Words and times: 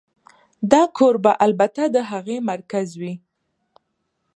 دا 0.71 0.81
کور 0.97 1.15
به 1.23 1.31
البته 1.45 1.83
د 1.95 1.97
هغې 2.11 2.37
مرکز 2.51 2.87
وي 2.99 3.13